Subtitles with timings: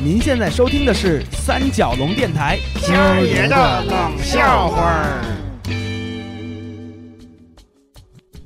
[0.00, 5.24] 您现在收听的是三角龙电台今儿爷的冷笑话儿。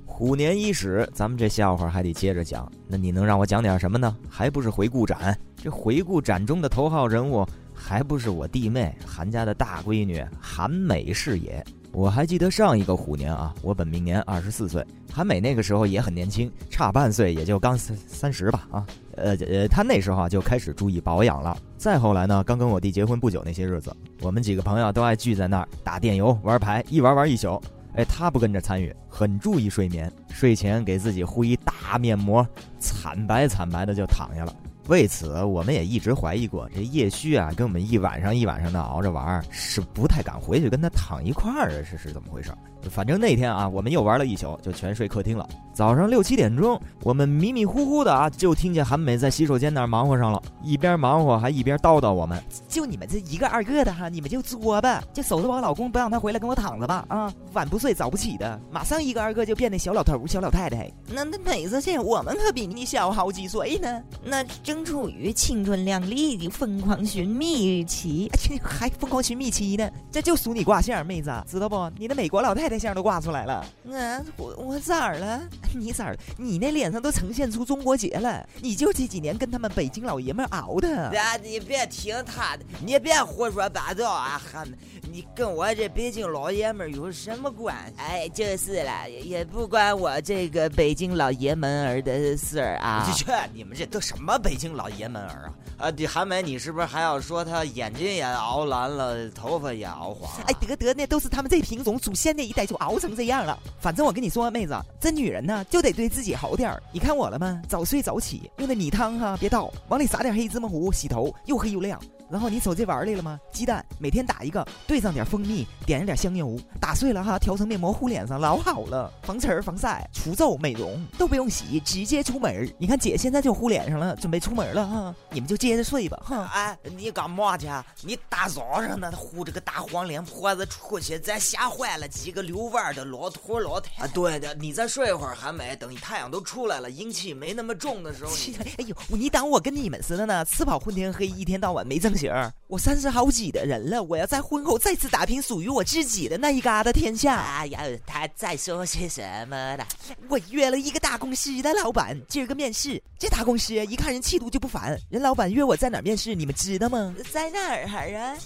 [0.06, 2.72] 虎年伊始，咱们这笑话还得接着讲。
[2.88, 4.16] 那你能让我讲点什么呢？
[4.30, 5.38] 还不是回顾展？
[5.54, 11.62] 这回顾展中的头号人物，还不是我弟妹韩家的大闺女韩美是也。
[11.92, 18.86] 我还记得上一个虎年啊，我本命年二十四岁，韩美那个时候也很年轻，差半岁，也就刚三三十吧啊。
[19.16, 21.54] 呃呃，她那时候啊就开始注意保养了。
[21.76, 27.60] 再后来呢，刚跟我弟结婚不久那些日子，我们几个朋友都爱聚在那儿打电游、玩牌，一玩玩一宿。
[27.94, 32.46] 哎，她不跟着参与，很注意睡眠，睡前给自己敷一大面膜，
[32.78, 34.54] 惨白惨白的就躺下了。
[34.88, 42.50] 为此，我们也一直怀疑过，这叶旭啊，跟我们一晚上一晚上的熬着玩，是不太敢回去跟他躺一块儿，是是怎么回事？
[42.90, 45.48] 反正那天啊，我们又玩了一宿，就全睡客厅了。
[45.72, 57.32] 早上六七点钟，我们迷迷糊糊的啊，就听见韩美在洗手间那儿忙活上了，一边忙活还一边叨叨我们：“就你们这一个二个的哈，你们就作吧，就守着我老公，不让他回来跟我躺着吧啊！
[57.54, 60.90] 晚不睡早不起的，马上一个二个就变那小老头、小老太太。
[61.08, 68.30] 那那美子姐，我们可比你小好几岁呢，那正处于青春靓丽的疯狂寻觅期，
[68.62, 71.90] 还疯狂寻觅期呢，这就属你卦象，妹子知道不？
[71.96, 73.64] 你的美国老太太相都挂出来了。
[73.84, 75.42] 嗯，我我咋了？
[75.74, 76.16] 你咋了？
[76.36, 81.08] 你那脸上都呈现出中国结了，你就这几年跟他们北京老爷们熬的。
[81.18, 84.40] 啊，你别听他的，你别胡说八道啊！
[84.52, 84.66] 韩，
[85.10, 87.94] 你跟我这北京老爷们有什么关系？
[87.98, 93.10] 哎，就是了，也不关我这个北京老爷们儿的事儿啊。
[93.16, 95.54] 去，你们这都什么北京老爷们儿啊？
[95.78, 100.30] 啊，你韩梅，你是不是还要说他眼睛也熬蓝了，头发也熬黄？
[100.46, 103.58] 哎，得得，那都是他们这品种祖先那一代就熬成这样了。
[103.80, 106.82] 反正我跟你说，妹子，这女人呢就得对自己好点儿。
[106.92, 107.60] 你看我了吗？
[107.68, 112.00] 早睡早起，用的米汤哈，别倒，往里撒点黑芝麻糊，洗头又黑又亮。
[112.32, 113.38] 然后你瞅这玩儿来了吗？
[113.52, 122.66] 鸡蛋每天打一个，兑上点蜂蜜，点上点香油，打碎了哈，调成面膜糊脸上，老好了，防尘防晒、除皱、美容都不用洗，直接出门。
[122.78, 126.50] 你看姐现在就糊脸上了，准备出门了哈，你们就接着睡吧哈。
[126.54, 127.66] 哎，你干嘛去？
[128.00, 134.04] 你大早上的糊着个大黄脸婆子出去，咱吓坏了几个遛弯的老头老太。
[134.04, 138.30] 啊，对的，你再睡一会儿还没，等太阳都出来了，阴气没那么重的时候。
[138.78, 140.42] 哎呦，你当我跟你们似的呢？
[140.46, 142.52] 吃饱混天黑，一天到晚没正形。
[142.68, 147.36] 我三十好几的人了，我要在婚后再次打拼属于我自己的那一嘎达天下。
[147.36, 149.84] 哎呀，他在说些什么呢？
[150.28, 153.02] 我约了一个大公司的老板，今儿个面试。
[153.18, 157.14] 这大公司一看人气度就不凡，人老板约我在哪儿面试，你们知道吗？
[157.30, 158.36] 在哪儿啊？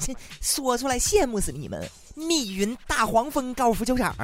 [0.41, 1.89] 说出来羡慕死你们！
[2.15, 4.17] 密云大黄蜂高尔夫球场。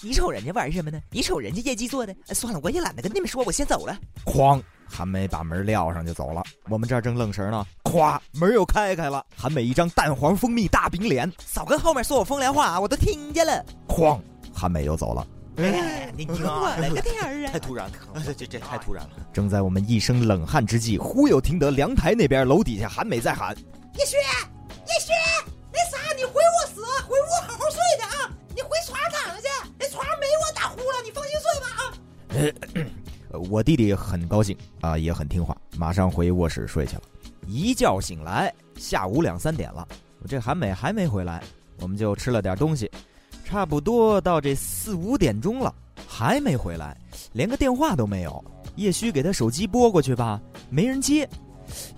[0.00, 1.00] 你瞅人家玩什么呢？
[1.10, 2.14] 你瞅人家业绩做的。
[2.32, 3.98] 算了，我也懒得跟你们说，我先走了。
[4.24, 4.62] 哐。
[4.88, 9.24] 韩美把门撂上就走了，我们这儿正愣神呢，咵，门又开开了。
[9.36, 13.64] 韩美一张蛋黄蜂蜜大饼脸，少跟后面说我风凉话，我都听见了。
[13.88, 14.20] 哐，
[14.52, 15.26] 韩美又走了。
[15.56, 16.36] 哎，你我
[16.80, 17.52] 了个天儿啊！
[17.52, 17.94] 太突然了，
[18.36, 19.10] 这这太突然了。
[19.32, 23.56] 正在我们一声冷汗之际，忽又听得凉台那边楼底下韩美在喊
[23.96, 25.14] ：“叶轩，叶轩，
[25.72, 28.30] 那啥，你回卧室，回屋好好睡的啊！
[28.54, 29.46] 你回床上躺去，
[29.78, 31.82] 那床上没我打呼了，你放心睡吧啊！”
[33.50, 37.02] 我弟弟很高兴啊，也很听话，马上回卧室睡去了。
[37.46, 39.86] 一觉醒来，下午两三点了，
[40.26, 41.42] 这韩美还没回来，
[41.80, 42.90] 我们就吃了点东西，
[43.44, 45.74] 差不多到这四五点钟了，
[46.06, 46.96] 还没回来，
[47.32, 48.44] 连个电话都没有。
[48.76, 50.40] 叶虚给他手机拨过去吧，
[50.70, 51.28] 没人接。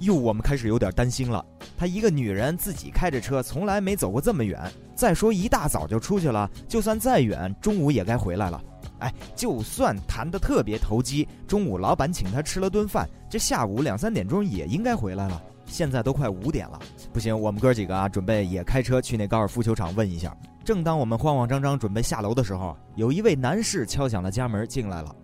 [0.01, 1.45] 哟，我们开始有点担心了。
[1.79, 4.61] 她一个女人自己开着车，从来没走过这么远。
[4.95, 8.63] 再说一大早就出去了，就算再远，中午也该回来了。
[8.99, 15.43] 哎，就算谈的特别投机，中午老板请他吃了顿饭，这下午两三点钟也应该回来了。
[15.67, 16.79] 现在都快五点了，
[17.13, 20.37] 不行，我们哥几个啊，准备也开车去那高尔夫球场问一下。
[20.65, 25.15] 正当我们慌慌张张准备下楼的时候，有一位男士敲响了家门进来了。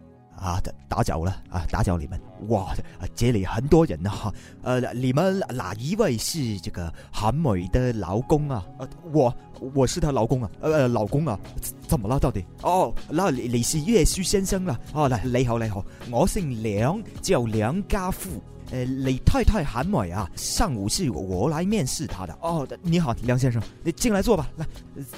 [0.42, 2.20] 啊，打搅了啊，打搅你们。
[2.48, 2.75] 哇，
[3.14, 4.34] 这里很多人哈。
[4.62, 8.66] 呃，你们哪一位是这个韩美的老公啊？
[8.78, 9.33] 呃，我
[9.72, 10.50] 我是她老公啊。
[10.60, 11.39] 呃，老公啊，
[11.86, 12.44] 怎么了到底？
[12.62, 14.78] 哦，那你你是叶旭先生了。
[14.92, 18.42] 哦，来，你好你好，我姓梁，叫梁家富。
[18.72, 22.36] 呃，李太太韩美啊，上午是我来面试她的。
[22.41, 24.48] 哦，你好，梁先生，你进来坐吧。
[24.57, 24.66] 来，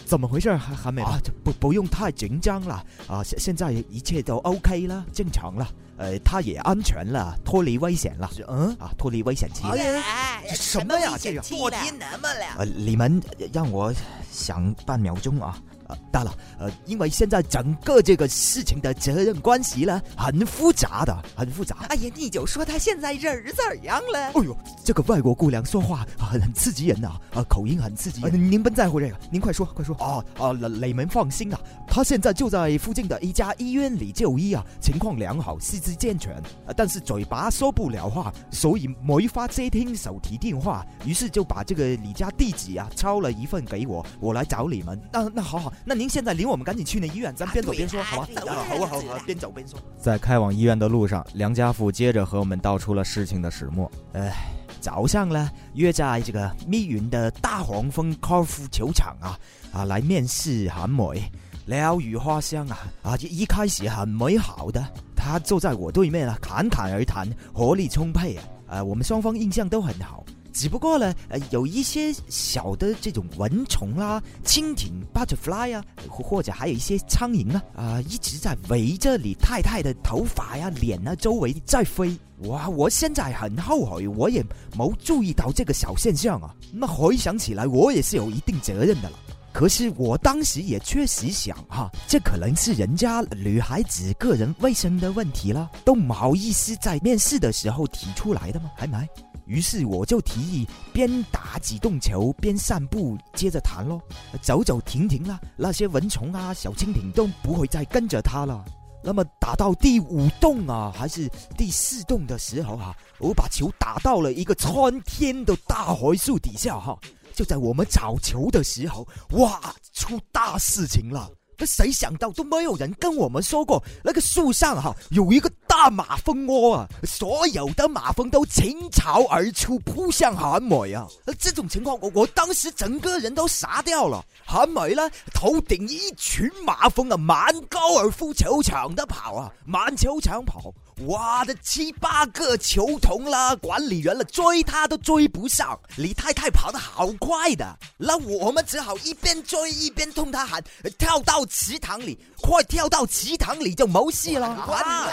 [0.05, 0.55] 怎么回事？
[0.57, 5.69] 韩韩美啊，不不用太紧张了啊，现现在一切都 OK 了，正常了。
[5.97, 8.29] 呃，他也安全了，脱离危险了。
[8.49, 9.63] 嗯啊，脱离危险期。
[9.69, 11.17] 哎，什么呀？
[11.17, 12.45] 这个我听那么了。
[12.59, 13.23] 呃，你们
[13.53, 13.95] 让我
[14.33, 15.57] 想半秒钟啊。
[15.87, 21.87] 啊，当然，呃，因为现在整个这个事情的责任关系呢，很复杂的，很复杂。
[21.89, 24.19] 哎呀，你就说他现在人怎样了？
[24.35, 28.23] 哎呦，这个外国姑娘说话很很刺激人呐，啊，口音很刺激。
[28.31, 29.95] 您不在乎这个，您快说，快说。
[29.97, 36.43] 啊啊，你们放心啊，他现在就在附近的一家医院里就医啊，情况良好，四肢健全，
[36.77, 44.99] 但是嘴巴说不了话，所以没法接听手提电话，于是就把这个你家地址啊抄了一份给我，我来找你们。
[45.13, 45.74] 那那好好。
[45.85, 48.29] 那您现在领我们赶紧去那医院，咱边走边说，好吧？
[48.45, 49.79] 好啊，好啊，边走边说。
[49.99, 53.91] 在开往医院的路上，梁家富接着和我们道出了事情的始末。
[54.13, 54.33] 哎，
[54.81, 59.39] 早上呢，约在这个密云的大黄蜂高尔夫球场啊
[59.73, 61.31] 啊来面试韩美，
[61.67, 63.17] 鸟语花香啊啊！
[63.19, 64.87] 一开始很美好的，
[65.17, 70.25] 他坐在我对面啊，侃侃而谈，活力充沛啊，呃，我们双方印象都很好。
[70.55, 82.17] 只不过呢，呃，有一些小的这种蚊虫啦、蜻蜓 （butterfly） 啊，或者还有一些苍蝇啊，啊，一直在围着李太太的头发呀、脸啊周围在飞。
[82.43, 84.45] 哇，我现在很后悔，我也
[84.77, 86.55] 没注意到这个小现象啊。
[86.73, 89.19] 那回想起来，我也是有一定责任的了。
[89.53, 98.71] 可是我当时也确实想哈，这可能是人家女孩子个人卫生的问题了，都不好意思在面试的时候提出来的吗？
[98.77, 98.97] 还没。
[99.47, 104.01] 于是我就提议边打几洞球边散步，接着谈喽。
[104.41, 108.65] 走走停停啦，那些蚊虫啊、小蜻蜓都不会再跟着他了。
[109.03, 116.99] 那么打到第五洞啊，还是第四洞的时候哈，我把球打到了一个穿天的大槐树底下哈。
[117.35, 121.29] 就在我们找球的时候，哇，出大事情了！
[121.59, 126.89] 那谁想到都没有人跟我们说过，那个树上哈有一个大马蜂窝啊！
[127.03, 131.05] 所有的马蜂都倾巢而出，扑向韩美啊！
[131.37, 134.25] 这种情况，我我当时整个人都傻掉了。
[134.47, 140.73] 韩美呢，头顶一群马蜂啊，满高尔夫球场的跑啊，满球场跑。
[141.07, 145.79] 哇，的七八个球童啦，管理员了，追他都追不上。
[145.97, 150.63] 李太太跑得好快的，那我们只好一边追一边冲他喊
[150.97, 155.13] ：“跳到池塘里，快跳到池塘里就没戏了。”啊，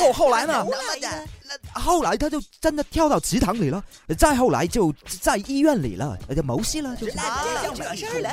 [0.00, 0.66] 后后来呢？
[1.88, 3.82] 后来他就真的跳到池塘里了，
[4.18, 7.14] 再后来就在医院里了，就没事了，就是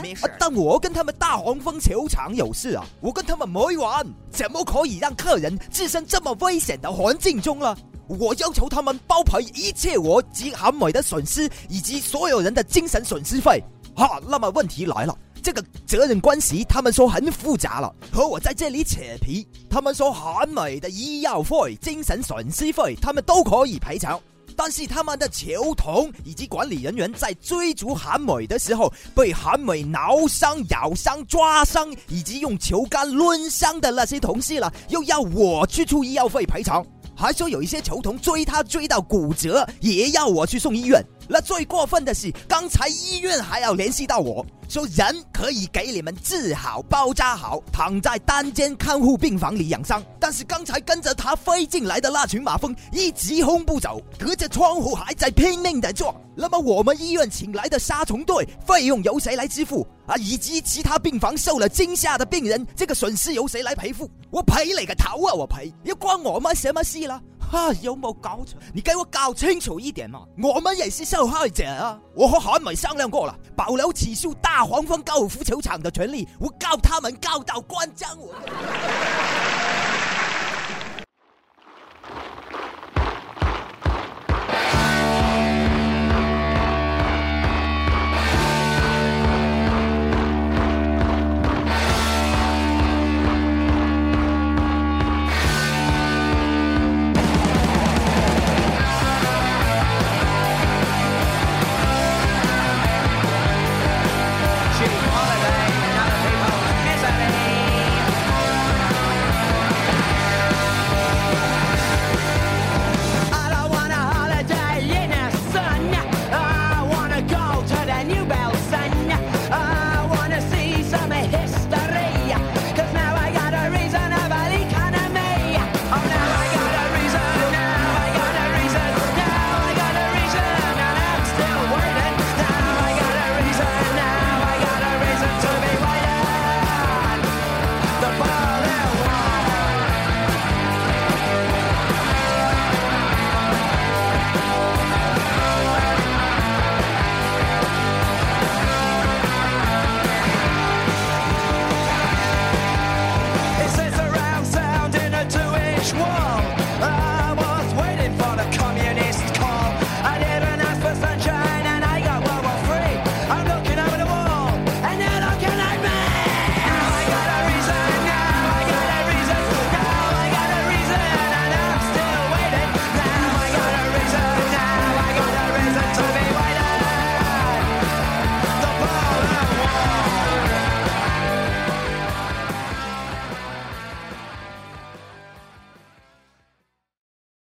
[0.01, 0.29] 没事了。
[0.37, 7.77] 但我跟他们大黄蜂球场有事啊，我跟他们没完，怎么可以让客人置身这么危险的环境中了？
[8.07, 13.63] 我要求他们包赔一切我及韩美的损失，以及所有人的精神损失费。
[13.95, 15.17] 哈，那么问题来了。
[15.45, 19.47] 这个责任关系，他们说很复杂了，和我在这里扯皮。
[19.69, 24.19] 他们说韩美的医药费、精神损失费，他们都可以赔偿。
[24.57, 36.83] 但是他们的球童以及管理人员在追逐韩美的时候，被韩美挠伤、咬伤、抓伤，以及用球杆抡伤的那些同事了，又要我去出医药费赔偿。
[37.15, 41.03] 还说有一些球童追他追到骨折，也要我去送医院。
[41.27, 50.03] 那最过分的是，刚才医院还要联系到我说，人可以给你们治好、包扎好，躺在单间看护病房里养伤。
[50.19, 56.13] 但是刚才跟着他飞进来的那群马蜂一直轰不走，隔着窗户还在拼命的撞。
[56.35, 60.15] 那么我们医院请来的杀虫队费用由谁来支付啊？
[60.17, 64.09] 以及其他病房受了惊吓的病人，这个损失由谁来赔付？
[64.29, 65.33] 我赔你个头啊！
[65.33, 67.21] 我赔，又关我们什么事了？
[67.39, 68.59] 哈，有冇搞错？
[68.73, 70.23] 你给我搞清楚一点嘛！
[70.41, 71.99] 我们也是受害者啊！
[72.13, 78.33] 我和韩美商量过了，保留起诉大黄蜂高尔夫球场的权利，我告他们告到关张我。